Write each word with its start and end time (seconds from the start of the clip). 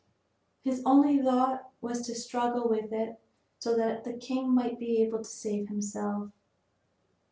His 0.63 0.81
only 0.83 1.21
thought 1.21 1.69
was 1.79 2.01
to 2.07 2.15
struggle 2.15 2.67
with 2.67 2.91
it 2.91 3.19
so 3.59 3.75
that 3.77 4.03
the 4.03 4.13
king 4.13 4.49
might 4.49 4.79
be 4.79 4.97
able 5.03 5.19
to 5.19 5.23
save 5.23 5.67
himself. 5.67 6.31